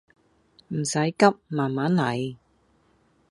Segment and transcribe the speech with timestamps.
[0.69, 2.35] 唔使急慢慢嚟